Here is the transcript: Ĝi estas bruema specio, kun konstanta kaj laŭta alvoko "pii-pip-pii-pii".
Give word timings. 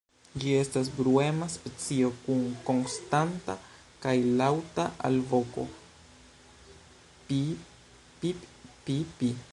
Ĝi 0.43 0.53
estas 0.59 0.87
bruema 0.99 1.49
specio, 1.55 2.07
kun 2.23 2.39
konstanta 2.69 3.57
kaj 4.05 4.13
laŭta 4.41 4.87
alvoko 5.11 5.67
"pii-pip-pii-pii". 7.29 9.31